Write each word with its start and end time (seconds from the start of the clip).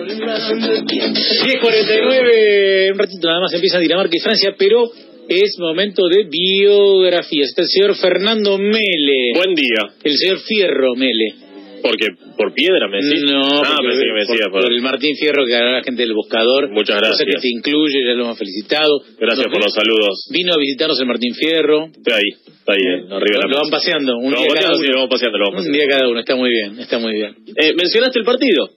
10.49, 0.00 2.92
un 2.92 2.98
ratito 2.98 3.28
nada 3.28 3.40
más 3.40 3.52
empieza 3.52 3.78
Dinamarca 3.78 4.16
y 4.16 4.20
Francia, 4.20 4.54
pero 4.58 4.90
es 5.28 5.56
momento 5.58 6.08
de 6.08 6.24
biografías. 6.28 7.50
Está 7.50 7.62
el 7.62 7.68
señor 7.68 7.94
Fernando 7.96 8.58
Mele. 8.58 9.32
Buen 9.36 9.54
día. 9.54 9.90
El 10.02 10.16
señor 10.16 10.38
Fierro 10.40 10.94
Mele. 10.96 11.34
Porque 11.82 12.06
por 12.36 12.52
piedra 12.54 12.86
me 12.88 12.98
decís. 13.02 13.22
No, 13.26 13.40
ah, 13.42 13.76
pensé 13.82 14.02
que 14.06 14.12
me 14.14 14.20
decía 14.20 14.46
por, 14.52 14.62
por- 14.62 14.70
el 14.72 14.80
Martín 14.82 15.16
Fierro 15.16 15.44
que 15.44 15.50
ganó 15.50 15.72
la 15.72 15.82
gente 15.82 16.02
del 16.02 16.14
buscador. 16.14 16.70
Muchas 16.70 17.00
Cosa 17.00 17.24
que 17.24 17.32
gracias. 17.32 17.42
te 17.42 17.48
incluye, 17.50 18.04
ya 18.06 18.12
lo 18.14 18.22
hemos 18.24 18.38
felicitado. 18.38 19.00
Gracias 19.18 19.46
Nos- 19.46 19.52
por 19.52 19.64
los 19.64 19.74
saludos. 19.74 20.28
Vino 20.30 20.52
a 20.54 20.58
visitarnos 20.58 21.00
el 21.00 21.06
Martín 21.08 21.34
Fierro. 21.34 21.86
Está 21.86 22.14
ahí, 22.16 22.30
está 22.38 22.72
ahí, 22.72 22.84
eh, 22.86 23.02
arriba 23.10 23.18
de 23.18 23.34
la 23.34 23.48
Lo 23.50 23.56
van 23.62 23.70
paseando, 23.70 24.16
un 24.16 24.30
Lo 24.30 24.38
día 24.38 24.46
cada 24.54 24.68
paseando, 24.70 24.78
sí, 24.78 24.84
uno. 24.86 24.92
lo 24.92 24.98
vamos 25.02 25.10
paseando, 25.10 25.38
lo 25.38 25.44
vamos 25.44 25.52
Un 25.52 25.56
paseando. 25.66 25.78
día 25.78 25.88
cada 25.98 26.08
uno, 26.08 26.20
está 26.20 26.36
muy 26.36 26.50
bien, 26.50 26.78
está 26.78 26.98
muy 26.98 27.12
bien. 27.14 27.34
Eh, 27.58 27.72
¿Mencionaste 27.74 28.18
el 28.20 28.24
partido? 28.24 28.68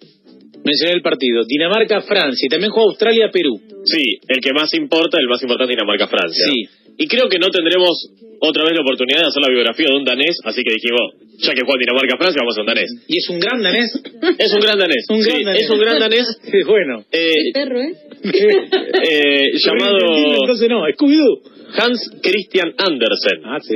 Mencioné 0.66 0.94
el 0.94 1.02
partido. 1.02 1.46
Dinamarca-Francia 1.46 2.46
y 2.46 2.50
también 2.50 2.72
juega 2.72 2.90
Australia-Perú. 2.90 3.62
Sí, 3.86 4.18
el 4.28 4.42
que 4.42 4.52
más 4.54 4.74
importa, 4.74 5.18
el 5.22 5.28
más 5.30 5.42
importante 5.44 5.74
es 5.74 5.78
Dinamarca-Francia. 5.78 6.46
Sí. 6.50 6.66
Y 6.98 7.08
creo 7.08 7.30
que 7.30 7.38
no 7.38 7.50
tendremos 7.50 7.92
otra 8.40 8.64
vez 8.64 8.74
la 8.74 8.82
oportunidad 8.82 9.20
de 9.22 9.28
hacer 9.28 9.42
la 9.42 9.50
biografía 9.54 9.86
de 9.90 9.96
un 9.98 10.04
danés, 10.06 10.40
así 10.44 10.64
que 10.64 10.74
dijimos, 10.74 11.14
ya 11.38 11.52
que 11.54 11.62
juega 11.62 11.80
Dinamarca-Francia, 11.80 12.40
vamos 12.42 12.58
a 12.58 12.62
un 12.62 12.68
danés. 12.68 12.90
Y 13.08 13.18
es 13.20 13.30
un 13.30 13.40
gran 13.40 13.62
danés. 13.62 13.94
Es 14.40 14.54
un 14.54 14.60
gran 14.60 14.80
danés. 14.80 15.06
Un 15.10 15.20
gran 15.22 15.38
sí, 15.38 15.44
danés. 15.44 15.62
Es 15.62 15.70
un 15.70 15.80
gran 15.80 16.00
danés 16.00 16.26
Qué 16.52 16.64
bueno. 16.64 17.04
eh, 17.12 17.32
El 17.46 17.52
perro, 17.54 17.82
¿eh? 17.82 17.94
eh, 18.24 19.44
llamado 19.66 19.98
Entonces 20.42 20.70
no, 20.70 20.82
Scooby-Doo. 20.88 21.42
Hans 21.78 22.00
Christian 22.22 22.74
Andersen. 22.78 23.40
Ah, 23.44 23.60
sí. 23.62 23.76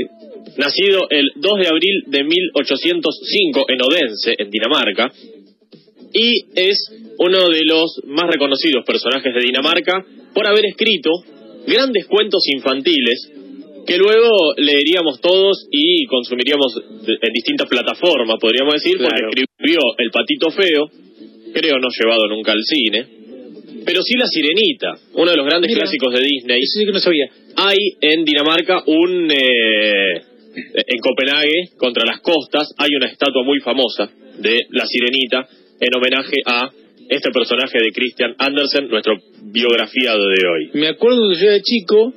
nacido 0.58 1.08
el 1.10 1.26
2 1.36 1.60
de 1.60 1.68
abril 1.68 2.04
de 2.08 2.24
1805 2.24 3.66
en 3.68 3.80
Odense, 3.82 4.36
en 4.38 4.50
Dinamarca, 4.50 5.12
es 6.70 6.78
uno 7.18 7.50
de 7.50 7.62
los 7.66 8.02
más 8.06 8.28
reconocidos 8.32 8.84
personajes 8.86 9.34
de 9.34 9.42
Dinamarca 9.42 10.04
por 10.34 10.48
haber 10.48 10.66
escrito 10.66 11.10
grandes 11.68 12.06
cuentos 12.08 12.42
infantiles 12.54 13.32
que 13.86 13.98
luego 13.98 14.54
leeríamos 14.58 15.20
todos 15.20 15.68
y 15.72 16.06
consumiríamos 16.06 16.68
en 17.08 17.34
distintas 17.34 17.68
plataformas, 17.68 18.38
podríamos 18.40 18.74
decir, 18.76 18.98
Claro. 18.98 19.16
porque 19.30 19.44
escribió 19.50 19.80
El 19.98 20.12
Patito 20.12 20.52
Feo, 20.52 20.90
creo 21.54 21.76
no 21.80 21.88
llevado 21.90 22.28
nunca 22.28 22.52
al 22.52 22.62
cine, 22.64 23.08
pero 23.86 24.04
sí 24.04 24.14
La 24.16 24.28
Sirenita, 24.28 24.94
uno 25.14 25.32
de 25.32 25.38
los 25.38 25.46
grandes 25.46 25.70
Mira. 25.70 25.82
clásicos 25.82 26.14
de 26.14 26.20
Disney 26.22 26.60
Eso 26.62 26.80
sí 26.80 26.86
que 26.86 26.92
no 26.92 27.00
sabía. 27.00 27.26
hay 27.56 27.78
en 28.02 28.24
Dinamarca 28.26 28.84
un 28.86 29.32
eh, 29.32 30.22
en 30.56 31.00
Copenhague 31.02 31.70
contra 31.78 32.06
las 32.06 32.20
costas 32.22 32.74
hay 32.78 32.90
una 32.96 33.08
estatua 33.08 33.44
muy 33.44 33.60
famosa 33.60 34.10
de 34.38 34.60
la 34.72 34.86
sirenita 34.86 35.48
en 35.80 35.96
homenaje 35.96 36.36
a 36.46 36.70
este 37.10 37.32
personaje 37.32 37.78
de 37.80 37.92
Christian 37.92 38.36
Andersen 38.38 38.88
nuestro 38.90 39.14
biografiado 39.44 40.20
de 40.20 40.48
hoy 40.48 40.70
Me 40.74 40.88
acuerdo 40.88 41.32
yo 41.34 41.50
era 41.50 41.62
chico 41.62 42.14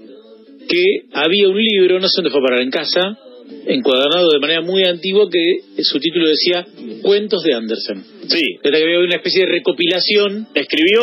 que 0.69 0.85
había 1.13 1.49
un 1.49 1.57
libro, 1.59 1.99
no 2.01 2.09
sé 2.09 2.15
dónde 2.23 2.31
fue 2.31 2.41
a 2.41 2.45
parar 2.45 2.61
en 2.63 2.71
casa, 2.71 3.19
encuadernado 3.67 4.31
de 4.31 4.39
manera 4.39 4.61
muy 4.63 4.85
antigua 4.85 5.29
que 5.31 5.83
su 5.83 5.99
título 5.99 6.29
decía 6.29 6.65
Cuentos 7.03 7.43
de 7.43 7.55
Andersen. 7.55 8.05
sí 8.29 8.43
Era 8.63 8.79
que 8.79 8.85
había 8.85 8.99
una 9.01 9.17
especie 9.17 9.45
de 9.47 9.53
recopilación. 9.53 10.47
escribió 10.55 11.03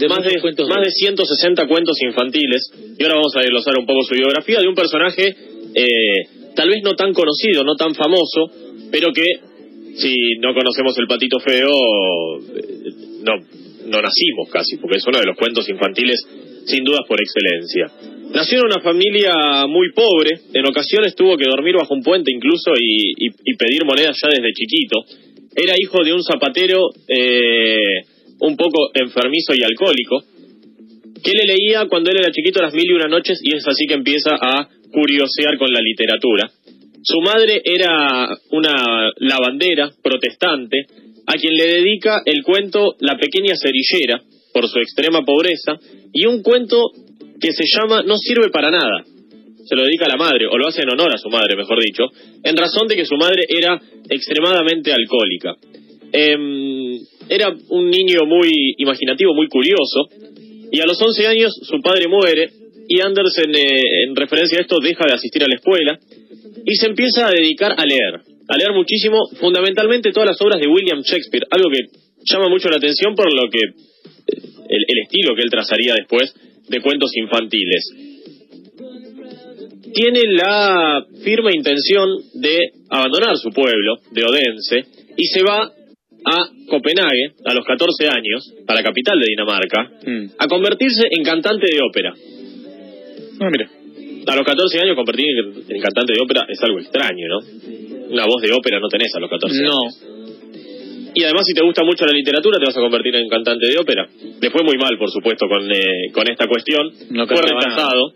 De 0.00 0.08
más 0.08 0.24
de, 0.24 0.40
cuentos 0.40 0.68
más 0.68 0.78
de- 0.78 0.84
de 0.86 0.90
160 0.92 1.66
cuentos 1.66 1.96
infantiles 2.02 2.70
y 2.98 3.02
ahora 3.02 3.16
vamos 3.16 3.34
a 3.36 3.40
desglosar 3.40 3.78
un 3.78 3.86
poco 3.86 4.02
su 4.04 4.14
biografía 4.14 4.60
de 4.60 4.68
un 4.68 4.74
personaje 4.74 5.34
eh, 5.74 6.52
tal 6.54 6.68
vez 6.70 6.78
no 6.82 6.94
tan 6.94 7.12
conocido, 7.12 7.62
no 7.62 7.76
tan 7.76 7.94
famoso, 7.94 8.50
pero 8.90 9.12
que 9.12 9.22
si 9.98 10.14
no 10.40 10.54
conocemos 10.54 10.96
el 10.98 11.06
patito 11.06 11.38
feo 11.40 11.70
eh, 12.38 12.90
no, 13.22 13.34
no 13.86 14.00
nacimos 14.00 14.48
casi, 14.50 14.76
porque 14.76 14.98
es 14.98 15.06
uno 15.06 15.18
de 15.18 15.26
los 15.26 15.36
cuentos 15.36 15.68
infantiles 15.68 16.16
sin 16.66 16.84
dudas 16.84 17.00
por 17.08 17.18
excelencia. 17.20 17.90
Nació 18.30 18.58
en 18.58 18.66
una 18.66 18.80
familia 18.82 19.66
muy 19.66 19.90
pobre, 19.92 20.38
en 20.52 20.66
ocasiones 20.66 21.14
tuvo 21.14 21.36
que 21.36 21.48
dormir 21.48 21.74
bajo 21.76 21.94
un 21.94 22.02
puente 22.02 22.30
incluso 22.30 22.72
y, 22.78 23.54
pedir 23.56 23.84
monedas 23.84 24.16
ya 24.22 24.28
desde 24.28 24.52
chiquito. 24.52 25.00
Era 25.56 25.74
hijo 25.78 26.04
de 26.04 26.12
un 26.12 26.22
zapatero 26.22 26.90
eh, 27.08 28.04
un 28.40 28.56
poco 28.56 28.90
enfermizo 28.94 29.54
y 29.54 29.62
alcohólico, 29.62 30.22
que 31.24 31.32
le 31.32 31.54
leía 31.54 31.86
cuando 31.88 32.10
él 32.10 32.18
era 32.18 32.30
chiquito 32.30 32.60
las 32.60 32.74
mil 32.74 32.84
y 32.86 32.92
una 32.92 33.08
noches 33.08 33.40
y 33.42 33.56
es 33.56 33.66
así 33.66 33.86
que 33.86 33.94
empieza 33.94 34.36
a 34.40 34.68
curiosear 34.92 35.56
con 35.58 35.72
la 35.72 35.80
literatura. 35.80 36.50
Su 37.02 37.20
madre 37.20 37.62
era 37.64 38.28
una 38.50 39.10
lavandera 39.18 39.90
protestante 40.02 40.86
a 41.26 41.34
quien 41.34 41.54
le 41.54 41.66
dedica 41.66 42.22
el 42.24 42.42
cuento 42.42 42.96
La 43.00 43.16
pequeña 43.18 43.54
cerillera 43.56 44.22
por 44.52 44.68
su 44.68 44.78
extrema 44.78 45.22
pobreza 45.22 45.78
y 46.12 46.26
un 46.26 46.42
cuento 46.42 46.90
que 47.40 47.52
se 47.52 47.64
llama 47.64 48.02
No 48.02 48.16
sirve 48.16 48.50
para 48.50 48.70
nada. 48.70 49.04
Se 49.64 49.76
lo 49.76 49.84
dedica 49.84 50.06
a 50.06 50.08
la 50.08 50.16
madre, 50.16 50.46
o 50.46 50.56
lo 50.56 50.66
hace 50.66 50.82
en 50.82 50.90
honor 50.90 51.14
a 51.14 51.18
su 51.18 51.28
madre, 51.28 51.54
mejor 51.54 51.78
dicho, 51.82 52.04
en 52.42 52.56
razón 52.56 52.88
de 52.88 52.96
que 52.96 53.04
su 53.04 53.16
madre 53.16 53.44
era 53.46 53.78
extremadamente 54.08 54.92
alcohólica. 54.92 55.54
Em, 56.10 56.98
era 57.28 57.54
un 57.68 57.90
niño 57.90 58.24
muy 58.26 58.74
imaginativo, 58.78 59.34
muy 59.34 59.46
curioso, 59.48 60.08
y 60.72 60.80
a 60.80 60.86
los 60.86 61.00
11 61.00 61.26
años 61.26 61.54
su 61.62 61.82
padre 61.82 62.08
muere 62.08 62.50
y 62.88 63.00
Andersen, 63.00 63.54
eh, 63.54 64.06
en 64.08 64.16
referencia 64.16 64.58
a 64.58 64.62
esto, 64.62 64.78
deja 64.82 65.04
de 65.06 65.14
asistir 65.14 65.44
a 65.44 65.48
la 65.48 65.56
escuela 65.56 65.98
y 66.64 66.74
se 66.76 66.86
empieza 66.86 67.26
a 67.26 67.30
dedicar 67.30 67.72
a 67.76 67.84
leer, 67.84 68.20
a 68.48 68.56
leer 68.56 68.72
muchísimo, 68.72 69.18
fundamentalmente 69.40 70.12
todas 70.12 70.30
las 70.30 70.40
obras 70.40 70.60
de 70.60 70.68
William 70.68 71.00
Shakespeare, 71.02 71.46
algo 71.50 71.70
que 71.70 71.80
llama 72.30 72.48
mucho 72.48 72.68
la 72.68 72.76
atención 72.76 73.14
por 73.14 73.26
lo 73.32 73.48
que 73.50 73.58
eh, 73.58 74.42
el, 74.68 74.82
el 74.88 74.98
estilo 75.04 75.34
que 75.34 75.42
él 75.42 75.50
trazaría 75.50 75.94
después 75.94 76.34
de 76.68 76.80
cuentos 76.80 77.10
infantiles. 77.16 77.90
Tiene 79.94 80.20
la 80.32 81.04
firme 81.24 81.50
intención 81.54 82.08
de 82.34 82.56
abandonar 82.90 83.36
su 83.38 83.50
pueblo, 83.50 83.96
de 84.10 84.22
Odense, 84.24 84.84
y 85.16 85.26
se 85.26 85.42
va 85.42 85.62
a 86.24 86.50
Copenhague 86.68 87.32
a 87.44 87.54
los 87.54 87.64
14 87.64 88.06
años, 88.06 88.52
a 88.66 88.74
la 88.74 88.82
capital 88.82 89.18
de 89.18 89.26
Dinamarca, 89.28 89.90
Mm. 90.04 90.30
a 90.38 90.46
convertirse 90.46 91.04
en 91.10 91.24
cantante 91.24 91.66
de 91.72 91.80
ópera. 91.82 92.12
Ah, 93.40 93.48
mira. 93.50 93.70
A 94.28 94.36
los 94.36 94.44
14 94.44 94.78
años 94.80 94.94
convertir 94.96 95.26
en 95.68 95.80
cantante 95.80 96.12
de 96.12 96.20
ópera 96.20 96.46
es 96.48 96.58
algo 96.62 96.78
extraño, 96.80 97.26
¿no? 97.28 97.38
Una 98.12 98.26
voz 98.26 98.40
de 98.42 98.52
ópera 98.52 98.78
no 98.80 98.88
tenés 98.88 99.14
a 99.14 99.20
los 99.20 99.30
14 99.30 99.62
No. 99.62 99.72
años. 99.72 100.02
Y 101.14 101.24
además 101.24 101.42
si 101.46 101.54
te 101.54 101.64
gusta 101.64 101.82
mucho 101.84 102.04
la 102.06 102.12
literatura 102.12 102.58
te 102.58 102.66
vas 102.66 102.76
a 102.76 102.80
convertir 102.80 103.14
en 103.16 103.28
cantante 103.28 103.66
de 103.66 103.78
ópera. 103.78 104.06
Le 104.40 104.50
fue 104.50 104.62
muy 104.62 104.76
mal, 104.76 104.96
por 104.98 105.10
supuesto, 105.10 105.46
con, 105.48 105.70
eh, 105.72 106.12
con 106.12 106.30
esta 106.30 106.46
cuestión. 106.46 106.92
No 107.10 107.26
fue 107.26 107.40
rechazado. 107.42 108.12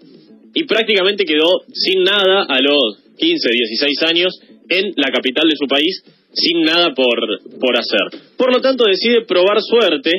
Y 0.54 0.64
prácticamente 0.64 1.24
quedó 1.24 1.48
sin 1.72 2.04
nada 2.04 2.44
a 2.48 2.60
los 2.60 2.98
15, 3.18 3.48
16 3.50 4.02
años 4.02 4.38
en 4.68 4.92
la 4.96 5.10
capital 5.10 5.48
de 5.48 5.56
su 5.56 5.66
país, 5.66 6.04
sin 6.32 6.62
nada 6.62 6.94
por, 6.94 7.18
por 7.58 7.76
hacer. 7.76 8.20
Por 8.36 8.52
lo 8.52 8.60
tanto 8.60 8.84
decide 8.84 9.22
probar 9.22 9.60
suerte 9.62 10.10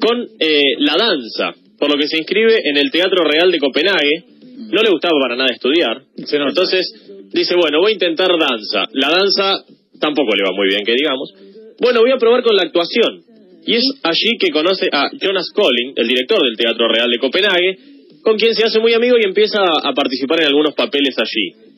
con 0.00 0.28
eh, 0.38 0.60
la 0.78 0.96
danza, 0.96 1.54
por 1.78 1.90
lo 1.90 1.98
que 1.98 2.06
se 2.08 2.18
inscribe 2.18 2.60
en 2.64 2.76
el 2.76 2.90
Teatro 2.90 3.24
Real 3.24 3.50
de 3.50 3.58
Copenhague. 3.58 4.24
No 4.68 4.82
le 4.82 4.90
gustaba 4.90 5.14
para 5.22 5.36
nada 5.36 5.48
estudiar. 5.52 6.02
Entonces 6.16 6.84
dice, 7.32 7.54
bueno, 7.56 7.78
voy 7.80 7.92
a 7.92 7.94
intentar 7.94 8.30
danza. 8.38 8.86
La 8.92 9.10
danza 9.10 9.64
tampoco 10.00 10.34
le 10.34 10.42
va 10.42 10.52
muy 10.54 10.68
bien, 10.68 10.80
que 10.84 10.92
digamos. 10.94 11.32
Bueno, 11.80 12.00
voy 12.00 12.10
a 12.10 12.18
probar 12.18 12.42
con 12.42 12.54
la 12.56 12.62
actuación. 12.62 13.22
Y 13.66 13.74
es 13.74 13.84
allí 14.02 14.36
que 14.38 14.50
conoce 14.50 14.88
a 14.92 15.10
Jonas 15.20 15.50
Collin, 15.54 15.92
el 15.96 16.08
director 16.08 16.42
del 16.42 16.56
Teatro 16.56 16.88
Real 16.88 17.10
de 17.10 17.18
Copenhague, 17.18 17.78
con 18.22 18.36
quien 18.36 18.54
se 18.54 18.64
hace 18.64 18.80
muy 18.80 18.92
amigo 18.94 19.16
y 19.20 19.26
empieza 19.26 19.60
a 19.62 19.92
participar 19.94 20.40
en 20.40 20.48
algunos 20.48 20.74
papeles 20.74 21.14
allí. 21.18 21.70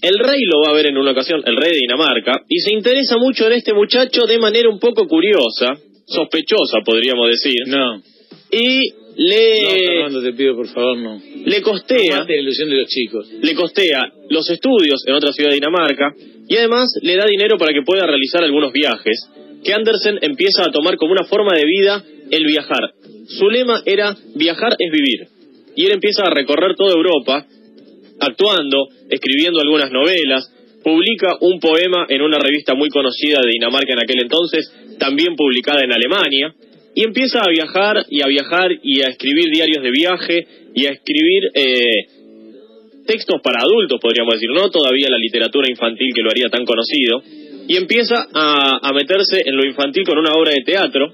El 0.00 0.18
rey 0.18 0.40
lo 0.44 0.60
va 0.64 0.70
a 0.70 0.74
ver 0.74 0.86
en 0.86 0.96
una 0.96 1.10
ocasión, 1.10 1.42
el 1.44 1.56
rey 1.56 1.72
de 1.72 1.78
Dinamarca, 1.78 2.42
y 2.48 2.60
se 2.60 2.72
interesa 2.72 3.16
mucho 3.18 3.46
en 3.46 3.54
este 3.54 3.74
muchacho 3.74 4.26
de 4.26 4.38
manera 4.38 4.68
un 4.68 4.78
poco 4.78 5.06
curiosa, 5.08 5.74
sospechosa 6.06 6.78
podríamos 6.84 7.28
decir, 7.28 7.66
No. 7.66 8.00
y 8.50 8.80
No, 9.18 9.24
le, 9.24 9.84
Fernando, 9.84 10.22
te 10.22 10.32
pido 10.32 10.54
por 10.54 10.68
favor, 10.68 10.96
no. 10.96 11.20
le 11.44 11.60
costea 11.60 12.18
Mate 12.18 12.36
la 12.36 12.40
ilusión 12.40 12.68
de 12.70 12.76
los 12.76 12.86
chicos. 12.86 13.28
le 13.42 13.54
costea 13.54 14.12
los 14.30 14.48
estudios 14.48 15.02
en 15.06 15.14
otra 15.14 15.32
ciudad 15.32 15.50
de 15.50 15.56
Dinamarca 15.56 16.14
y 16.48 16.56
además 16.56 16.88
le 17.02 17.16
da 17.16 17.26
dinero 17.26 17.58
para 17.58 17.72
que 17.72 17.82
pueda 17.82 18.06
realizar 18.06 18.44
algunos 18.44 18.72
viajes 18.72 19.28
que 19.64 19.74
Andersen 19.74 20.18
empieza 20.22 20.62
a 20.62 20.70
tomar 20.70 20.96
como 20.96 21.12
una 21.12 21.24
forma 21.24 21.56
de 21.56 21.64
vida 21.64 22.04
el 22.30 22.44
viajar. 22.46 22.92
Su 23.26 23.50
lema 23.50 23.82
era 23.84 24.16
viajar 24.36 24.76
es 24.78 24.92
vivir 24.92 25.26
y 25.74 25.86
él 25.86 25.92
empieza 25.92 26.22
a 26.22 26.30
recorrer 26.30 26.76
toda 26.76 26.92
Europa 26.92 27.44
actuando, 28.20 28.88
escribiendo 29.10 29.60
algunas 29.60 29.90
novelas, 29.90 30.52
publica 30.82 31.36
un 31.40 31.58
poema 31.60 32.06
en 32.08 32.22
una 32.22 32.38
revista 32.38 32.74
muy 32.74 32.88
conocida 32.88 33.40
de 33.42 33.50
Dinamarca 33.50 33.92
en 33.92 34.02
aquel 34.02 34.22
entonces, 34.22 34.72
también 34.98 35.34
publicada 35.36 35.82
en 35.84 35.92
Alemania, 35.92 36.54
y 36.94 37.04
empieza 37.04 37.40
a 37.40 37.50
viajar 37.50 38.04
y 38.08 38.22
a 38.22 38.26
viajar 38.26 38.70
y 38.82 39.02
a 39.02 39.08
escribir 39.08 39.50
diarios 39.52 39.82
de 39.82 39.90
viaje 39.90 40.46
y 40.74 40.86
a 40.86 40.90
escribir 40.90 41.42
eh, 41.54 42.06
textos 43.06 43.40
para 43.42 43.60
adultos, 43.60 44.00
podríamos 44.00 44.34
decir, 44.34 44.48
no 44.54 44.70
todavía 44.70 45.08
la 45.08 45.18
literatura 45.18 45.68
infantil 45.68 46.08
que 46.14 46.22
lo 46.22 46.30
haría 46.30 46.48
tan 46.50 46.64
conocido, 46.64 47.22
y 47.68 47.76
empieza 47.76 48.26
a, 48.32 48.78
a 48.82 48.92
meterse 48.92 49.42
en 49.44 49.56
lo 49.56 49.64
infantil 49.64 50.04
con 50.04 50.18
una 50.18 50.32
obra 50.32 50.52
de 50.52 50.64
teatro, 50.64 51.12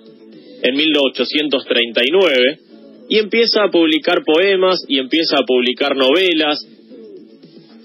en 0.64 0.76
1839 0.76 2.58
y 3.08 3.18
empieza 3.18 3.64
a 3.64 3.70
publicar 3.70 4.22
poemas 4.24 4.78
y 4.88 4.98
empieza 4.98 5.36
a 5.36 5.44
publicar 5.46 5.94
novelas 5.94 6.58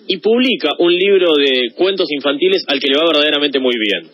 y 0.08 0.18
publica 0.18 0.70
un 0.80 0.94
libro 0.94 1.36
de 1.36 1.72
cuentos 1.76 2.08
infantiles 2.10 2.64
al 2.68 2.80
que 2.80 2.88
le 2.88 2.98
va 2.98 3.06
verdaderamente 3.06 3.60
muy 3.60 3.76
bien. 3.78 4.08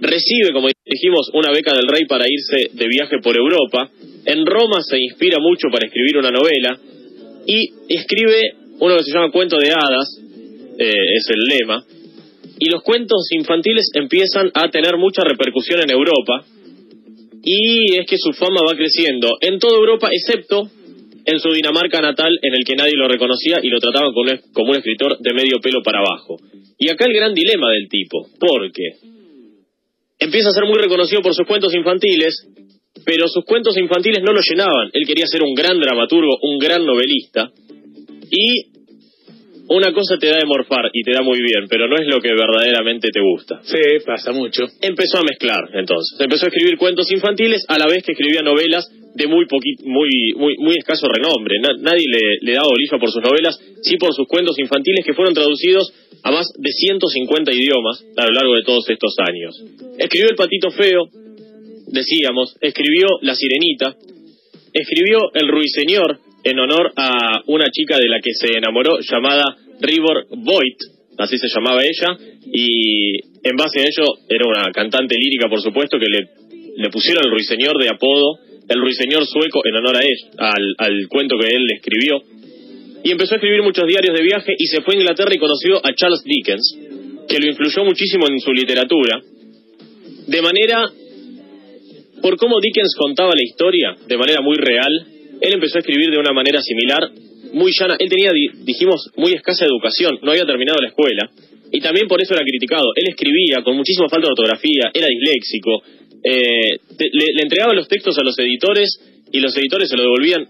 Recibe, 0.00 0.52
como 0.52 0.68
dijimos, 0.88 1.30
una 1.34 1.50
beca 1.50 1.74
del 1.74 1.86
rey 1.86 2.06
para 2.06 2.24
irse 2.28 2.70
de 2.72 2.88
viaje 2.88 3.18
por 3.22 3.36
Europa. 3.36 3.90
En 4.24 4.44
Roma 4.46 4.80
se 4.82 4.98
inspira 4.98 5.38
mucho 5.40 5.68
para 5.70 5.86
escribir 5.86 6.18
una 6.18 6.30
novela 6.30 6.78
y 7.46 7.70
escribe 7.88 8.54
uno 8.80 8.96
que 8.96 9.04
se 9.04 9.12
llama 9.12 9.30
Cuento 9.30 9.56
de 9.58 9.70
Hadas, 9.70 10.20
eh, 10.78 10.92
es 11.16 11.26
el 11.30 11.58
lema, 11.58 11.84
y 12.58 12.70
los 12.70 12.82
cuentos 12.82 13.26
infantiles 13.30 13.90
empiezan 13.94 14.50
a 14.54 14.68
tener 14.68 14.96
mucha 14.96 15.22
repercusión 15.22 15.80
en 15.82 15.90
Europa 15.90 16.44
y 17.42 17.94
es 17.94 18.06
que 18.06 18.16
su 18.18 18.32
fama 18.32 18.60
va 18.68 18.76
creciendo 18.76 19.38
en 19.40 19.58
toda 19.58 19.78
Europa 19.78 20.08
excepto 20.10 20.68
en 21.24 21.40
su 21.40 21.50
Dinamarca 21.50 22.00
natal 22.00 22.32
en 22.42 22.54
el 22.54 22.64
que 22.64 22.74
nadie 22.74 22.94
lo 22.96 23.06
reconocía 23.06 23.60
y 23.62 23.68
lo 23.68 23.78
trataban 23.78 24.12
como 24.12 24.30
un, 24.30 24.40
como 24.52 24.70
un 24.70 24.76
escritor 24.76 25.18
de 25.18 25.34
medio 25.34 25.60
pelo 25.60 25.82
para 25.82 25.98
abajo. 25.98 26.36
Y 26.78 26.88
acá 26.88 27.04
el 27.06 27.12
gran 27.12 27.34
dilema 27.34 27.70
del 27.70 27.88
tipo, 27.88 28.26
porque 28.40 29.07
empieza 30.18 30.48
a 30.50 30.52
ser 30.52 30.64
muy 30.64 30.78
reconocido 30.78 31.22
por 31.22 31.34
sus 31.34 31.46
cuentos 31.46 31.74
infantiles, 31.74 32.46
pero 33.04 33.28
sus 33.28 33.44
cuentos 33.44 33.76
infantiles 33.78 34.22
no 34.22 34.32
lo 34.32 34.40
llenaban. 34.40 34.90
Él 34.92 35.06
quería 35.06 35.26
ser 35.26 35.42
un 35.42 35.54
gran 35.54 35.78
dramaturgo, 35.78 36.38
un 36.42 36.58
gran 36.58 36.84
novelista, 36.84 37.50
y 38.30 38.78
una 39.68 39.92
cosa 39.92 40.16
te 40.18 40.28
da 40.28 40.38
de 40.38 40.46
morfar 40.46 40.90
y 40.92 41.02
te 41.02 41.12
da 41.12 41.22
muy 41.22 41.38
bien, 41.38 41.66
pero 41.68 41.88
no 41.88 41.96
es 41.96 42.06
lo 42.06 42.20
que 42.20 42.30
verdaderamente 42.32 43.08
te 43.12 43.20
gusta. 43.20 43.60
Sí, 43.62 44.04
pasa 44.04 44.32
mucho. 44.32 44.64
Empezó 44.80 45.18
a 45.18 45.22
mezclar, 45.22 45.70
entonces. 45.74 46.18
Empezó 46.20 46.46
a 46.46 46.48
escribir 46.48 46.78
cuentos 46.78 47.10
infantiles 47.12 47.64
a 47.68 47.78
la 47.78 47.86
vez 47.86 48.02
que 48.02 48.12
escribía 48.12 48.42
novelas 48.42 48.90
de 49.14 49.26
muy 49.26 49.46
muy 49.84 50.10
muy 50.36 50.56
muy 50.58 50.74
escaso 50.78 51.06
renombre. 51.08 51.56
nadie 51.60 52.06
le, 52.06 52.38
le 52.40 52.52
daba 52.52 52.68
bolilla 52.68 52.98
por 52.98 53.10
sus 53.10 53.22
novelas, 53.22 53.58
sí 53.82 53.96
por 53.96 54.14
sus 54.14 54.26
cuentos 54.26 54.58
infantiles 54.58 55.04
que 55.04 55.14
fueron 55.14 55.34
traducidos 55.34 55.92
a 56.22 56.30
más 56.30 56.46
de 56.56 56.70
150 56.70 57.52
idiomas 57.52 58.04
a 58.16 58.26
lo 58.26 58.32
largo 58.32 58.54
de 58.54 58.62
todos 58.62 58.88
estos 58.88 59.14
años. 59.18 59.62
Escribió 59.98 60.28
El 60.30 60.36
Patito 60.36 60.70
Feo, 60.70 61.08
decíamos, 61.86 62.56
escribió 62.60 63.06
La 63.22 63.34
Sirenita, 63.34 63.96
escribió 64.72 65.30
El 65.34 65.48
Ruiseñor, 65.48 66.20
en 66.44 66.58
honor 66.58 66.92
a 66.96 67.42
una 67.46 67.66
chica 67.70 67.98
de 67.98 68.08
la 68.08 68.20
que 68.20 68.32
se 68.32 68.56
enamoró 68.56 68.98
llamada 69.00 69.56
Rivor 69.80 70.26
Voigt, 70.30 70.80
así 71.18 71.36
se 71.36 71.48
llamaba 71.54 71.82
ella, 71.82 72.16
y 72.46 73.16
en 73.42 73.56
base 73.56 73.80
a 73.80 73.82
ello 73.82 74.06
era 74.28 74.46
una 74.46 74.72
cantante 74.72 75.16
lírica, 75.18 75.48
por 75.48 75.60
supuesto, 75.60 75.98
que 75.98 76.06
le, 76.06 76.28
le 76.76 76.90
pusieron 76.90 77.24
el 77.24 77.32
ruiseñor 77.32 77.76
de 77.82 77.88
apodo, 77.88 78.38
el 78.68 78.80
ruiseñor 78.80 79.26
sueco 79.26 79.60
en 79.64 79.74
honor 79.76 79.96
a 79.96 80.00
él, 80.00 80.18
al, 80.38 80.74
al 80.78 81.08
cuento 81.08 81.36
que 81.38 81.54
él 81.54 81.64
escribió. 81.76 82.22
Y 83.04 83.12
empezó 83.12 83.34
a 83.34 83.38
escribir 83.38 83.62
muchos 83.62 83.86
diarios 83.86 84.16
de 84.16 84.24
viaje 84.24 84.52
y 84.58 84.66
se 84.66 84.82
fue 84.82 84.94
a 84.94 84.98
Inglaterra 84.98 85.30
y 85.34 85.38
conoció 85.38 85.78
a 85.84 85.94
Charles 85.94 86.22
Dickens, 86.24 86.78
que 87.28 87.38
lo 87.38 87.46
influyó 87.46 87.84
muchísimo 87.84 88.26
en 88.28 88.40
su 88.40 88.52
literatura, 88.52 89.22
de 90.28 90.42
manera, 90.42 90.84
por 92.20 92.36
cómo 92.36 92.60
Dickens 92.60 92.94
contaba 92.98 93.32
la 93.32 93.42
historia, 93.42 93.96
de 94.06 94.16
manera 94.18 94.42
muy 94.42 94.56
real, 94.56 94.92
él 95.40 95.54
empezó 95.54 95.78
a 95.78 95.80
escribir 95.80 96.10
de 96.10 96.18
una 96.18 96.32
manera 96.32 96.60
similar, 96.60 97.08
muy 97.54 97.72
llana. 97.72 97.96
Él 97.98 98.10
tenía, 98.10 98.30
dijimos, 98.60 99.08
muy 99.16 99.32
escasa 99.32 99.64
educación, 99.64 100.18
no 100.20 100.32
había 100.32 100.44
terminado 100.44 100.80
la 100.82 100.88
escuela, 100.88 101.30
y 101.72 101.80
también 101.80 102.08
por 102.08 102.20
eso 102.20 102.34
era 102.34 102.44
criticado. 102.44 102.92
Él 102.94 103.08
escribía 103.08 103.62
con 103.64 103.74
muchísima 103.74 104.08
falta 104.10 104.26
de 104.26 104.32
ortografía, 104.32 104.90
era 104.92 105.06
disléxico, 105.06 105.82
eh, 106.24 106.78
le, 106.98 107.42
entregaba 107.42 107.74
los 107.74 107.88
textos 107.88 108.18
a 108.18 108.22
los 108.22 108.38
editores 108.38 108.88
y 109.32 109.40
los 109.40 109.56
editores 109.56 109.88
se 109.88 109.96
lo 109.96 110.04
devolvían 110.04 110.46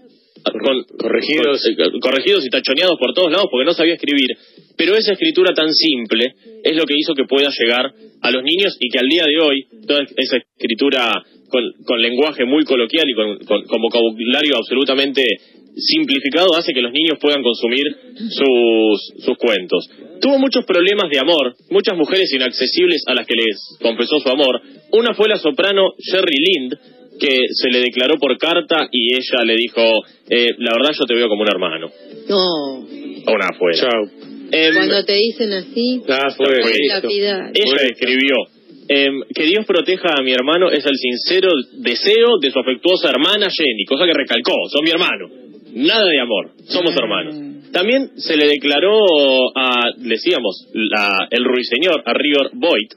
corregidos. 0.97 1.65
Eh, 1.67 1.75
corregidos 2.01 2.45
y 2.45 2.49
tachoneados 2.49 2.97
por 2.99 3.13
todos 3.13 3.31
lados 3.31 3.47
porque 3.51 3.65
no 3.65 3.73
sabía 3.73 3.95
escribir. 3.95 4.29
Pero 4.77 4.95
esa 4.95 5.13
escritura 5.13 5.53
tan 5.53 5.73
simple 5.73 6.33
es 6.63 6.75
lo 6.75 6.85
que 6.85 6.95
hizo 6.97 7.13
que 7.13 7.25
pueda 7.25 7.49
llegar 7.49 7.91
a 8.21 8.31
los 8.31 8.43
niños 8.43 8.77
y 8.79 8.89
que 8.89 8.99
al 8.99 9.07
día 9.07 9.23
de 9.25 9.39
hoy 9.39 9.65
toda 9.85 10.01
esa 10.17 10.37
escritura 10.37 11.11
con, 11.49 12.01
lenguaje 12.01 12.45
muy 12.45 12.63
coloquial 12.63 13.09
y 13.09 13.13
con, 13.13 13.81
vocabulario 13.81 14.55
absolutamente 14.57 15.23
simplificado 15.75 16.55
hace 16.55 16.73
que 16.73 16.81
los 16.81 16.91
niños 16.91 17.17
puedan 17.21 17.41
consumir 17.43 17.83
sus, 18.29 19.23
sus 19.23 19.37
cuentos. 19.37 19.89
Tuvo 20.21 20.37
muchos 20.37 20.65
problemas 20.65 21.09
de 21.11 21.19
amor, 21.19 21.55
muchas 21.69 21.97
mujeres 21.97 22.31
inaccesibles 22.33 23.03
a 23.07 23.13
las 23.13 23.25
que 23.25 23.35
les 23.35 23.77
confesó 23.81 24.19
su 24.19 24.29
amor. 24.29 24.61
Una 24.91 25.13
fue 25.13 25.29
la 25.29 25.37
soprano 25.37 25.93
Sherry 25.97 26.37
Lind, 26.37 26.73
que 27.19 27.37
se 27.51 27.69
le 27.69 27.79
declaró 27.79 28.17
por 28.17 28.37
carta 28.37 28.87
y 28.91 29.13
ella 29.13 29.43
le 29.45 29.55
dijo, 29.55 29.81
eh, 30.29 30.49
la 30.57 30.71
verdad 30.73 30.91
yo 30.97 31.05
te 31.05 31.15
veo 31.15 31.27
como 31.27 31.41
un 31.43 31.49
hermano. 31.49 31.91
No. 32.27 32.79
Una 32.79 33.49
fue. 33.57 33.71
Em, 34.51 34.73
Cuando 34.73 35.03
te 35.05 35.13
dicen 35.13 35.51
así, 35.53 36.01
ah, 36.07 36.29
fue. 36.35 36.47
Ella 37.53 37.87
escribió, 37.87 38.35
Em, 38.91 39.21
que 39.35 39.43
Dios 39.43 39.67
proteja 39.67 40.15
a 40.17 40.23
mi 40.23 40.31
hermano 40.31 40.71
es 40.71 40.83
el 40.83 40.97
sincero 40.97 41.49
deseo 41.73 42.39
de 42.41 42.49
su 42.49 42.57
afectuosa 42.57 43.11
hermana 43.11 43.47
Jenny, 43.55 43.85
cosa 43.85 44.05
que 44.05 44.13
recalcó, 44.17 44.55
son 44.67 44.83
mi 44.83 44.89
hermano. 44.89 45.29
Nada 45.79 46.05
de 46.05 46.19
amor, 46.19 46.51
somos 46.67 46.93
mm. 46.93 46.99
hermanos. 46.99 47.35
También 47.71 48.09
se 48.17 48.35
le 48.35 48.47
declaró 48.47 49.05
a, 49.55 49.91
decíamos, 49.97 50.67
la, 50.73 51.27
el 51.31 51.45
ruiseñor, 51.45 52.03
a 52.05 52.13
River 52.13 52.49
Boyd, 52.53 52.89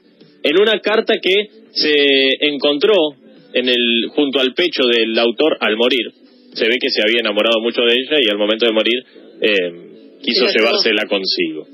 en 0.43 0.61
una 0.61 0.79
carta 0.79 1.13
que 1.21 1.33
se 1.71 1.93
encontró 2.41 2.93
en 3.53 3.69
el, 3.69 4.07
junto 4.09 4.39
al 4.39 4.53
pecho 4.53 4.83
del 4.85 5.17
autor 5.17 5.57
al 5.61 5.77
morir. 5.77 6.11
Se 6.53 6.65
ve 6.67 6.75
que 6.79 6.89
se 6.89 7.01
había 7.01 7.21
enamorado 7.21 7.61
mucho 7.61 7.81
de 7.81 7.93
ella 7.93 8.17
y 8.21 8.29
al 8.29 8.37
momento 8.37 8.65
de 8.65 8.71
morir 8.73 8.99
em, 9.41 10.19
quiso 10.21 10.45
llevársela 10.49 11.05
consigo. 11.07 11.65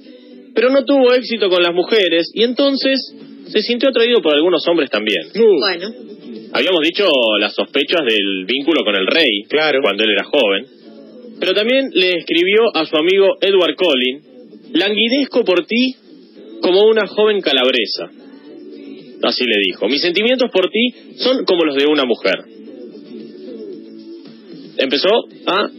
Pero 0.54 0.70
no 0.70 0.86
tuvo 0.86 1.14
éxito 1.14 1.50
con 1.50 1.64
las 1.64 1.74
mujeres 1.74 2.30
y 2.34 2.44
entonces 2.44 3.00
se 3.48 3.62
sintió 3.62 3.90
atraído 3.90 4.22
por 4.22 4.36
algunos 4.36 4.66
hombres 4.68 4.90
también. 4.90 5.28
Uh. 5.36 5.60
Bueno. 5.60 5.90
Habíamos 6.52 6.82
dicho 6.82 7.06
las 7.40 7.54
sospechas 7.54 8.02
del 8.06 8.46
vínculo 8.46 8.84
con 8.84 8.96
el 8.96 9.08
rey 9.08 9.44
claro. 9.48 9.82
cuando 9.82 10.04
él 10.04 10.12
era 10.12 10.24
joven. 10.26 10.79
Pero 11.40 11.54
también 11.54 11.90
le 11.94 12.18
escribió 12.18 12.62
a 12.74 12.86
su 12.86 12.98
amigo 12.98 13.38
Edward 13.42 13.76
Collin, 13.76 14.22
languidezco 14.74 15.44
por 15.44 15.66
ti 15.66 15.96
como 16.62 16.84
una 16.86 17.08
joven 17.08 17.42
calabresa. 17.42 18.12
Así 19.24 19.44
le 19.46 19.60
dijo, 19.66 19.88
mis 19.88 20.02
sentimientos 20.02 20.50
por 20.52 20.70
ti 20.70 21.16
son 21.18 21.46
como 21.46 21.66
los 21.66 21.76
de 21.76 21.86
una 21.86 22.06
mujer. 22.06 22.36
Empezó 24.78 25.10
a 25.46 25.70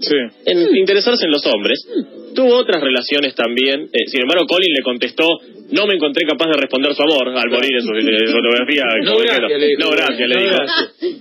interesarse 0.74 1.24
en 1.24 1.30
los 1.30 1.46
hombres. 1.46 1.78
Tuvo 2.34 2.54
otras 2.56 2.82
relaciones 2.82 3.34
también. 3.34 3.88
Eh, 3.92 4.06
sin 4.08 4.22
embargo, 4.22 4.46
Colin 4.46 4.72
le 4.72 4.82
contestó 4.82 5.26
no 5.72 5.86
me 5.86 5.94
encontré 5.94 6.26
capaz 6.26 6.46
de 6.48 6.60
responder 6.60 6.94
su 6.94 7.02
amor 7.02 7.28
al 7.28 7.48
morir 7.48 7.70
en 7.76 7.82
su, 7.82 7.88
fotografía. 8.32 8.82
no, 9.04 9.18
gracias, 9.18 9.60
no, 9.78 9.90
gracias, 9.90 10.28
le 10.28 10.42
dijo. 10.42 10.56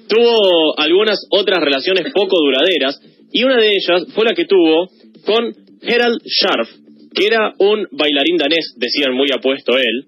Tuvo 0.09 0.79
algunas 0.79 1.19
otras 1.29 1.59
relaciones 1.59 2.11
poco 2.13 2.37
duraderas 2.43 2.99
y 3.31 3.43
una 3.43 3.57
de 3.57 3.67
ellas 3.67 4.05
fue 4.13 4.25
la 4.25 4.33
que 4.33 4.45
tuvo 4.45 4.89
con 5.25 5.53
Gerald 5.81 6.21
Scharf, 6.25 6.69
que 7.13 7.25
era 7.25 7.53
un 7.57 7.87
bailarín 7.91 8.37
danés, 8.37 8.75
decían 8.77 9.13
muy 9.13 9.27
apuesto 9.33 9.77
él, 9.77 10.05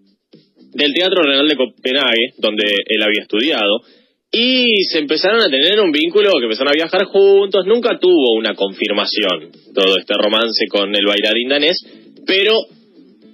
del 0.73 0.93
Teatro 0.93 1.23
Renal 1.23 1.47
de 1.47 1.55
Copenhague, 1.55 2.33
donde 2.37 2.63
él 2.65 3.03
había 3.03 3.23
estudiado, 3.23 3.81
y 4.31 4.83
se 4.89 4.99
empezaron 4.99 5.41
a 5.41 5.49
tener 5.49 5.79
un 5.81 5.91
vínculo, 5.91 6.31
que 6.39 6.45
empezaron 6.45 6.71
a 6.71 6.75
viajar 6.75 7.03
juntos, 7.05 7.65
nunca 7.65 7.99
tuvo 7.99 8.37
una 8.37 8.55
confirmación 8.55 9.51
todo 9.75 9.97
este 9.97 10.13
romance 10.13 10.67
con 10.69 10.95
el 10.95 11.05
bailarín 11.05 11.49
danés, 11.49 11.77
pero 12.25 12.55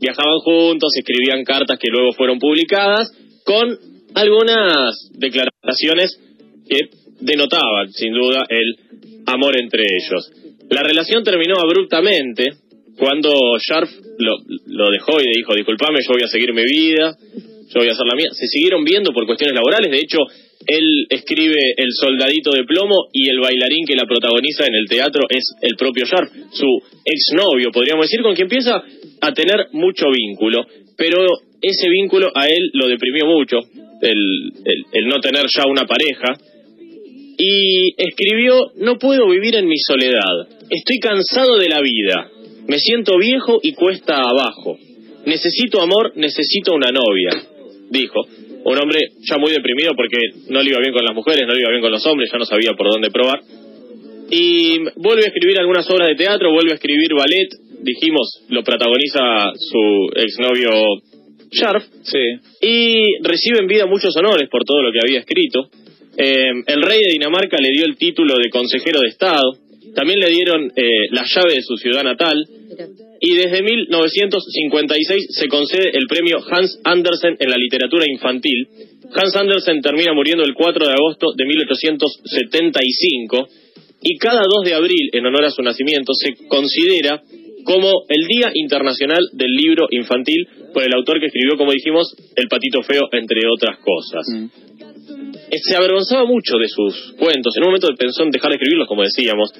viajaban 0.01 0.39
juntos, 0.39 0.91
escribían 0.97 1.43
cartas 1.43 1.77
que 1.79 1.89
luego 1.91 2.13
fueron 2.13 2.39
publicadas, 2.39 3.11
con 3.45 3.77
algunas 4.15 5.09
declaraciones 5.13 6.19
que 6.67 6.79
denotaban, 7.19 7.91
sin 7.91 8.13
duda, 8.13 8.45
el 8.49 8.86
amor 9.27 9.59
entre 9.59 9.83
ellos. 9.83 10.31
La 10.69 10.83
relación 10.83 11.23
terminó 11.23 11.55
abruptamente 11.59 12.53
cuando 12.97 13.29
Sharp 13.59 13.89
lo, 14.17 14.33
lo 14.65 14.89
dejó 14.91 15.21
y 15.21 15.25
le 15.25 15.31
dijo, 15.37 15.53
disculpame, 15.53 15.99
yo 16.01 16.13
voy 16.13 16.23
a 16.23 16.27
seguir 16.27 16.51
mi 16.53 16.63
vida, 16.63 17.15
yo 17.69 17.79
voy 17.79 17.89
a 17.89 17.91
hacer 17.91 18.07
la 18.09 18.15
mía. 18.15 18.29
Se 18.31 18.47
siguieron 18.47 18.83
viendo 18.83 19.11
por 19.13 19.25
cuestiones 19.25 19.55
laborales, 19.55 19.91
de 19.91 19.99
hecho, 19.99 20.17
él 20.65 21.05
escribe 21.09 21.59
El 21.77 21.91
soldadito 21.93 22.51
de 22.51 22.63
plomo 22.63 23.07
y 23.13 23.29
el 23.29 23.39
bailarín 23.39 23.85
que 23.85 23.95
la 23.95 24.05
protagoniza 24.05 24.65
en 24.65 24.75
el 24.75 24.87
teatro 24.89 25.23
es 25.29 25.55
el 25.61 25.75
propio 25.77 26.05
Sharp, 26.05 26.29
su 26.51 26.67
exnovio, 27.05 27.71
podríamos 27.71 28.05
decir, 28.05 28.21
con 28.21 28.35
quien 28.35 28.45
empieza 28.45 28.83
a 29.21 29.31
tener 29.33 29.67
mucho 29.73 30.05
vínculo, 30.11 30.65
pero 30.97 31.25
ese 31.61 31.89
vínculo 31.89 32.31
a 32.35 32.47
él 32.47 32.69
lo 32.73 32.87
deprimió 32.87 33.25
mucho, 33.25 33.57
el, 34.01 34.51
el, 34.91 35.07
no 35.07 35.19
tener 35.19 35.45
ya 35.47 35.63
una 35.67 35.85
pareja, 35.85 36.33
y 37.37 37.93
escribió, 37.97 38.71
no 38.77 38.97
puedo 38.97 39.29
vivir 39.29 39.55
en 39.55 39.67
mi 39.67 39.77
soledad, 39.77 40.47
estoy 40.69 40.99
cansado 40.99 41.57
de 41.57 41.69
la 41.69 41.81
vida, 41.81 42.29
me 42.67 42.79
siento 42.79 43.17
viejo 43.17 43.59
y 43.61 43.73
cuesta 43.73 44.15
abajo, 44.15 44.77
necesito 45.25 45.81
amor, 45.81 46.13
necesito 46.15 46.73
una 46.73 46.89
novia, 46.91 47.43
dijo. 47.89 48.21
un 48.65 48.77
hombre 48.77 48.99
ya 49.29 49.37
muy 49.37 49.51
deprimido 49.51 49.93
porque 49.95 50.17
no 50.49 50.61
le 50.61 50.71
iba 50.71 50.79
bien 50.79 50.91
con 50.93 51.05
las 51.05 51.15
mujeres, 51.15 51.45
no 51.47 51.53
le 51.53 51.61
iba 51.61 51.69
bien 51.69 51.81
con 51.81 51.91
los 51.91 52.05
hombres, 52.05 52.29
ya 52.29 52.37
no 52.37 52.43
sabía 52.43 52.73
por 52.77 52.91
dónde 52.91 53.09
probar. 53.11 53.39
Y 54.29 54.79
vuelve 54.97 55.23
a 55.23 55.27
escribir 55.27 55.57
algunas 55.57 55.89
obras 55.89 56.09
de 56.09 56.15
teatro, 56.15 56.51
vuelve 56.51 56.71
a 56.73 56.75
escribir 56.75 57.13
ballet, 57.13 57.47
dijimos, 57.81 58.43
lo 58.49 58.63
protagoniza 58.63 59.53
su 59.55 60.09
exnovio 60.15 60.69
Sharp, 61.49 61.81
Sí. 62.03 62.19
y 62.61 63.23
recibe 63.23 63.59
en 63.61 63.67
vida 63.67 63.85
muchos 63.85 64.13
honores 64.17 64.49
por 64.49 64.65
todo 64.65 64.81
lo 64.81 64.91
que 64.91 64.99
había 64.99 65.19
escrito. 65.19 65.69
Eh, 66.17 66.51
el 66.65 66.81
rey 66.81 66.99
de 66.99 67.11
Dinamarca 67.13 67.57
le 67.61 67.69
dio 67.71 67.85
el 67.85 67.95
título 67.95 68.35
de 68.37 68.49
consejero 68.49 68.99
de 69.01 69.09
Estado, 69.09 69.55
también 69.93 70.19
le 70.19 70.29
dieron 70.29 70.71
eh, 70.75 71.05
la 71.11 71.25
llave 71.25 71.53
de 71.55 71.61
su 71.61 71.77
ciudad 71.77 72.03
natal, 72.03 72.43
y 73.19 73.35
desde 73.35 73.63
1956 73.63 75.27
se 75.29 75.47
concede 75.47 75.91
el 75.93 76.07
premio 76.07 76.39
Hans 76.49 76.79
Andersen 76.83 77.37
en 77.39 77.49
la 77.49 77.57
literatura 77.57 78.05
infantil. 78.07 78.67
Hans 79.13 79.35
Andersen 79.35 79.81
termina 79.81 80.13
muriendo 80.13 80.43
el 80.43 80.53
4 80.53 80.87
de 80.87 80.93
agosto 80.93 81.33
de 81.35 81.45
1875 81.45 83.47
y 84.03 84.17
cada 84.17 84.41
2 84.41 84.65
de 84.65 84.75
abril, 84.75 85.09
en 85.13 85.25
honor 85.25 85.45
a 85.45 85.51
su 85.51 85.61
nacimiento, 85.61 86.13
se 86.13 86.47
considera 86.47 87.21
como 87.63 88.03
el 88.07 88.27
Día 88.27 88.51
Internacional 88.53 89.27
del 89.33 89.51
Libro 89.51 89.87
Infantil 89.91 90.47
por 90.73 90.83
el 90.83 90.93
autor 90.93 91.19
que 91.19 91.27
escribió, 91.27 91.57
como 91.57 91.71
dijimos, 91.71 92.15
El 92.35 92.47
Patito 92.47 92.81
Feo, 92.83 93.09
entre 93.11 93.41
otras 93.51 93.79
cosas. 93.79 94.25
Mm. 94.31 94.45
Eh, 95.51 95.57
Se 95.61 95.75
avergonzaba 95.75 96.25
mucho 96.25 96.57
de 96.57 96.67
sus 96.67 97.13
cuentos. 97.17 97.53
En 97.55 97.63
un 97.63 97.69
momento 97.69 97.87
pensó 97.97 98.23
en 98.23 98.31
dejar 98.31 98.51
de 98.51 98.55
escribirlos, 98.57 98.87
como 98.87 99.03
decíamos, 99.03 99.51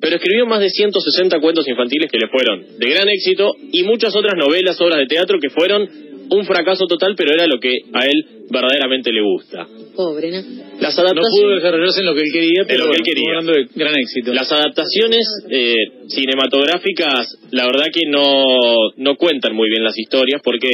pero 0.00 0.16
escribió 0.16 0.46
más 0.46 0.60
de 0.60 0.68
160 0.70 1.40
cuentos 1.40 1.66
infantiles 1.68 2.10
que 2.10 2.18
le 2.18 2.28
fueron 2.28 2.78
de 2.78 2.90
gran 2.90 3.08
éxito 3.08 3.52
y 3.72 3.82
muchas 3.84 4.14
otras 4.14 4.34
novelas, 4.36 4.80
obras 4.80 4.98
de 4.98 5.06
teatro 5.06 5.38
que 5.40 5.50
fueron 5.50 5.88
un 6.28 6.44
fracaso 6.44 6.86
total, 6.86 7.14
pero 7.16 7.32
era 7.32 7.46
lo 7.46 7.58
que 7.60 7.72
a 7.92 8.04
él 8.04 8.26
verdaderamente 8.50 9.12
le 9.12 9.22
gusta. 9.22 9.66
Pobre, 9.94 10.30
¿no? 10.30 10.38
Las 10.80 10.96
No 10.96 11.02
adaptaciones, 11.02 11.30
pudo 11.30 11.54
desarrollarse 11.54 12.00
en 12.00 12.06
lo 12.06 12.14
que 12.14 12.20
él 12.22 12.30
quería, 12.32 12.62
pero 12.66 12.84
lo 12.86 12.90
que 12.90 12.96
él 12.96 13.02
quería. 13.04 13.28
hablando 13.30 13.52
de 13.52 13.66
gran 13.74 13.94
éxito. 13.98 14.34
las 14.34 14.50
adaptaciones 14.50 15.24
eh, 15.50 15.74
cinematográficas, 16.08 17.38
la 17.52 17.66
verdad 17.66 17.86
que 17.92 18.02
no, 18.08 18.90
no 18.96 19.16
cuentan 19.16 19.54
muy 19.54 19.68
bien 19.70 19.84
las 19.84 19.96
historias 19.98 20.40
porque 20.44 20.68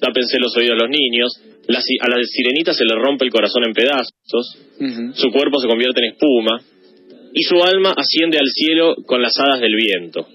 tápense 0.00 0.38
los 0.38 0.56
oídos 0.56 0.76
a 0.80 0.84
los 0.84 0.90
niños. 0.90 1.32
La 1.68 1.80
si- 1.80 1.98
a 2.00 2.08
la 2.08 2.16
sirenita 2.24 2.72
se 2.72 2.84
le 2.84 2.94
rompe 2.96 3.24
el 3.24 3.30
corazón 3.30 3.62
en 3.66 3.72
pedazos. 3.72 4.58
Su 5.14 5.30
cuerpo 5.30 5.60
se 5.60 5.68
convierte 5.68 6.00
en 6.00 6.12
espuma 6.12 6.60
y 7.34 7.42
su 7.42 7.62
alma 7.62 7.92
asciende 7.96 8.38
al 8.38 8.48
cielo 8.48 8.96
con 9.06 9.20
las 9.22 9.32
hadas 9.38 9.60
del 9.60 9.74
viento. 9.76 10.26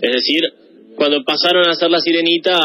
Es 0.00 0.12
decir, 0.12 0.42
cuando 0.96 1.22
pasaron 1.24 1.68
a 1.68 1.74
ser 1.74 1.90
la 1.90 2.00
sirenita, 2.00 2.58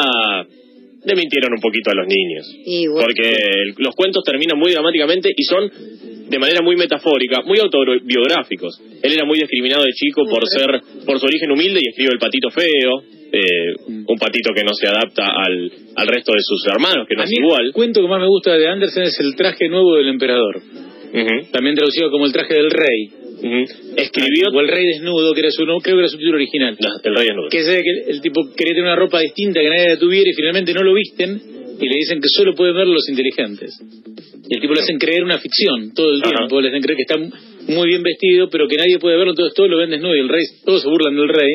le 1.05 1.15
mintieron 1.15 1.51
un 1.53 1.59
poquito 1.59 1.91
a 1.91 1.95
los 1.95 2.07
niños. 2.07 2.47
Y 2.65 2.87
bueno, 2.87 3.03
Porque 3.05 3.29
el- 3.35 3.75
los 3.77 3.93
cuentos 3.93 4.23
terminan 4.23 4.57
muy 4.57 4.71
dramáticamente 4.71 5.29
y 5.35 5.43
son 5.43 5.69
de 6.29 6.39
manera 6.39 6.61
muy 6.63 6.77
metafórica, 6.77 7.41
muy 7.45 7.59
autobiográficos. 7.59 8.79
Él 9.03 9.11
era 9.13 9.25
muy 9.25 9.37
discriminado 9.37 9.83
de 9.83 9.91
chico 9.93 10.23
por 10.29 10.47
ser, 10.47 10.81
por 11.05 11.19
su 11.19 11.25
origen 11.25 11.51
humilde 11.51 11.79
y 11.83 11.89
escribe 11.89 12.11
el 12.13 12.19
patito 12.19 12.49
feo, 12.49 13.03
eh, 13.33 13.73
un 13.87 14.17
patito 14.19 14.51
que 14.55 14.63
no 14.63 14.73
se 14.73 14.87
adapta 14.87 15.25
al, 15.25 15.71
al 15.95 16.07
resto 16.07 16.31
de 16.33 16.39
sus 16.41 16.65
hermanos, 16.67 17.07
que 17.09 17.15
no 17.15 17.21
A 17.21 17.25
es 17.25 17.31
mí 17.31 17.37
igual. 17.39 17.65
el 17.65 17.73
cuento 17.73 18.01
que 18.01 18.07
más 18.07 18.21
me 18.21 18.27
gusta 18.27 18.55
de 18.55 18.67
Andersen 18.67 19.03
es 19.03 19.19
el 19.19 19.35
traje 19.35 19.67
nuevo 19.69 19.95
del 19.95 20.07
emperador, 20.09 20.61
también 21.51 21.75
traducido 21.75 22.09
como 22.11 22.25
el 22.25 22.31
traje 22.33 22.53
del 22.53 22.69
rey. 22.71 23.09
Escribió 23.97 24.49
o 24.53 24.59
el 24.61 24.67
rey 24.69 24.85
desnudo, 24.85 25.33
que 25.33 25.41
era 25.41 25.51
su 25.51 25.65
no- 25.65 25.79
creo 25.79 25.95
que 25.97 25.99
era 26.01 26.07
su 26.07 26.17
título 26.17 26.35
original. 26.37 26.77
No, 26.79 26.89
el 27.03 27.15
rey 27.15 27.25
desnudo. 27.27 27.49
Que 27.49 27.57
es 27.59 27.67
que 27.67 28.11
el 28.11 28.21
tipo 28.21 28.41
quería 28.55 28.73
tener 28.73 28.83
una 28.83 28.95
ropa 28.95 29.19
distinta 29.19 29.59
que 29.59 29.67
nadie 29.69 29.89
la 29.89 29.97
tuviera 29.99 30.29
y 30.29 30.33
finalmente 30.33 30.73
no 30.73 30.81
lo 30.83 30.93
visten 30.93 31.41
y 31.79 31.85
le 31.89 31.95
dicen 31.95 32.21
que 32.21 32.29
solo 32.29 32.55
pueden 32.55 32.75
ver 32.75 32.87
los 32.87 33.07
inteligentes. 33.09 33.71
Y 34.49 34.55
el 34.55 34.61
tipo 34.61 34.73
le 34.73 34.81
hacen 34.81 34.97
creer 34.97 35.23
una 35.23 35.39
ficción 35.39 35.91
todo 35.93 36.11
el 36.13 36.21
Ajá. 36.21 36.35
tiempo, 36.37 36.61
le 36.61 36.69
hacen 36.69 36.81
creer 36.81 36.95
que 36.97 37.01
está 37.03 37.17
muy 37.73 37.87
bien 37.87 38.01
vestido, 38.03 38.49
pero 38.49 38.67
que 38.67 38.77
nadie 38.77 38.97
puede 38.99 39.17
verlo, 39.17 39.31
entonces 39.31 39.53
todos 39.55 39.69
lo 39.69 39.77
ven 39.77 39.89
desnudo 39.89 40.15
y 40.15 40.19
el 40.19 40.29
rey, 40.29 40.43
todos 40.65 40.81
se 40.81 40.87
burlan 40.87 41.15
del 41.15 41.29
rey, 41.29 41.51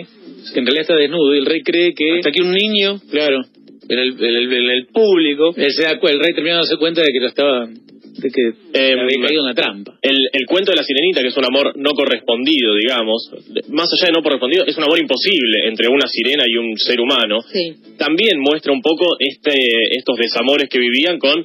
que 0.52 0.61
en 0.61 0.66
realidad 0.66 0.83
está 0.83 0.97
desnudo 0.97 1.35
y 1.35 1.38
el 1.38 1.47
rey 1.47 1.62
cree 1.62 1.95
que... 1.95 2.18
Hasta 2.18 2.30
que 2.30 2.42
un 2.42 2.52
niño 2.52 3.00
Claro, 3.11 3.40
en 3.88 3.99
el, 3.99 4.09
en 4.18 4.37
el, 4.37 4.52
en 4.52 4.71
el 4.71 4.87
público 4.87 5.54
él 5.57 5.73
se 5.73 5.83
da 5.83 5.92
el 5.92 6.21
rey 6.21 6.35
termina 6.35 6.57
dándose 6.57 6.76
cuenta 6.76 7.02
de 7.02 7.12
que 7.12 7.21
lo 7.21 7.26
estaba... 7.26 7.66
de 7.66 8.30
que 8.30 8.42
Eh, 8.75 8.92
había 8.99 9.26
caído 9.26 9.42
en 9.42 9.47
una 9.47 9.54
trampa. 9.54 9.99
El, 10.02 10.16
el 10.33 10.47
cuento 10.47 10.73
de 10.73 10.76
la 10.76 10.83
sirenita, 10.83 11.23
que 11.23 11.28
es 11.28 11.37
un 11.37 11.45
amor 11.47 11.76
no 11.76 11.90
correspondido, 11.92 12.75
digamos, 12.75 13.30
más 13.68 13.88
allá 13.92 14.07
de 14.07 14.12
no 14.12 14.23
correspondido, 14.23 14.64
es 14.66 14.76
un 14.76 14.85
amor 14.85 14.99
imposible 14.99 15.68
entre 15.68 15.88
una 15.88 16.07
sirena 16.09 16.45
y 16.47 16.57
un 16.57 16.76
ser 16.76 17.00
humano. 17.00 17.40
sí. 17.52 17.75
También 17.97 18.38
muestra 18.40 18.73
un 18.73 18.83
poco 18.83 19.16
este, 19.18 19.54
estos 19.97 20.16
desamores 20.16 20.68
que 20.68 20.78
vivían 20.78 21.18
con, 21.18 21.45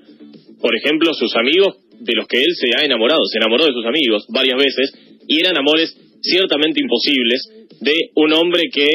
por 0.61 0.75
ejemplo, 0.75 1.13
sus 1.13 1.35
amigos 1.35 1.77
de 1.99 2.13
los 2.15 2.27
que 2.27 2.37
él 2.37 2.53
se 2.55 2.67
ha 2.77 2.85
enamorado. 2.85 3.21
Se 3.31 3.37
enamoró 3.37 3.65
de 3.65 3.73
sus 3.73 3.85
amigos 3.85 4.25
varias 4.29 4.57
veces 4.57 4.93
y 5.27 5.39
eran 5.39 5.57
amores 5.57 5.95
ciertamente 6.21 6.79
imposibles 6.81 7.62
de 7.81 7.93
un 8.15 8.33
hombre 8.33 8.63
que 8.71 8.87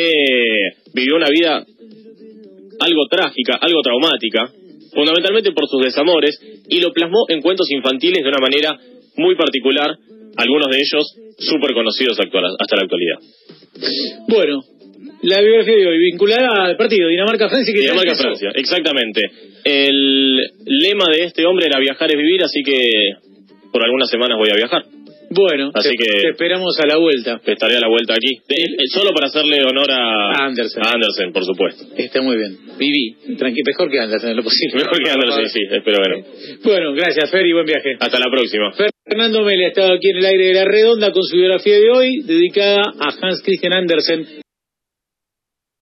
vivió 0.94 1.16
una 1.16 1.28
vida 1.28 1.64
algo 2.80 3.06
trágica, 3.10 3.58
algo 3.60 3.80
traumática, 3.82 4.52
fundamentalmente 4.94 5.52
por 5.52 5.68
sus 5.68 5.82
desamores, 5.82 6.38
y 6.68 6.80
lo 6.80 6.92
plasmó 6.92 7.26
en 7.28 7.40
cuentos 7.40 7.70
infantiles 7.70 8.22
de 8.22 8.28
una 8.28 8.38
manera 8.40 8.76
muy 9.16 9.34
particular, 9.36 9.96
algunos 10.36 10.68
de 10.70 10.76
ellos 10.78 11.14
súper 11.38 11.72
conocidos 11.74 12.18
actual- 12.20 12.56
hasta 12.58 12.76
la 12.76 12.82
actualidad. 12.82 13.18
Bueno, 14.28 14.62
la 15.22 15.40
biografía 15.40 15.76
de 15.76 15.86
hoy 15.86 15.98
vinculada 15.98 16.66
al 16.66 16.76
partido 16.76 17.08
Dinamarca-Francia. 17.08 17.74
Dinamarca-Francia, 17.74 18.50
exactamente. 18.54 19.20
El 19.64 20.36
lema 20.64 21.06
de 21.12 21.24
este 21.24 21.44
hombre 21.46 21.66
era 21.66 21.80
viajar 21.80 22.10
es 22.10 22.16
vivir, 22.16 22.42
así 22.42 22.62
que 22.62 22.78
por 23.72 23.84
algunas 23.84 24.08
semanas 24.08 24.38
voy 24.38 24.50
a 24.50 24.56
viajar. 24.56 24.84
Bueno, 25.30 25.70
Así 25.74 25.90
te, 25.90 25.96
que- 25.96 26.22
te 26.22 26.28
esperamos 26.30 26.74
a 26.80 26.86
la 26.86 26.96
vuelta. 26.96 27.40
Estaré 27.44 27.76
a 27.76 27.80
la 27.80 27.88
vuelta 27.88 28.14
aquí, 28.14 28.32
De- 28.48 28.64
eh, 28.64 28.86
solo 28.92 29.10
para 29.12 29.26
hacerle 29.26 29.60
honor 29.62 29.90
a 29.90 30.32
A 30.32 30.46
Andersen. 30.46 30.82
a 30.82 30.90
Andersen, 30.94 31.32
por 31.32 31.44
supuesto. 31.44 31.84
Está 31.96 32.22
muy 32.22 32.36
bien. 32.36 32.56
Viví. 32.78 33.36
Tranqui, 33.36 33.60
mejor 33.66 33.90
que 33.90 34.00
Andersen, 34.00 34.30
en 34.30 34.36
lo 34.36 34.42
posible. 34.42 34.76
Mejor 34.76 34.98
que 35.02 35.10
Andersen, 35.10 35.48
sí, 35.50 35.60
pero 35.84 35.98
bueno. 35.98 36.24
Bueno, 36.64 36.92
gracias, 36.94 37.30
Fer, 37.30 37.46
y 37.46 37.52
buen 37.52 37.66
viaje. 37.66 37.94
Hasta 38.00 38.18
la 38.18 38.30
próxima. 38.30 38.72
Fernando 39.04 39.42
Mel 39.42 39.60
ha 39.64 39.68
estado 39.68 39.92
aquí 39.94 40.10
en 40.10 40.16
el 40.18 40.24
aire 40.26 40.46
de 40.46 40.54
la 40.54 40.64
redonda 40.64 41.12
con 41.12 41.22
su 41.22 41.36
biografía 41.36 41.78
de 41.78 41.90
hoy, 41.90 42.22
dedicada 42.24 42.82
a 42.98 43.08
Hans 43.20 43.42
Christian 43.44 43.72
Andersen. 43.74 44.26